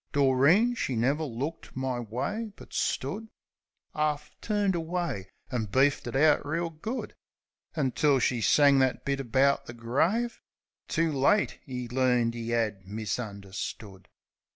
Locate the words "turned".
4.41-4.73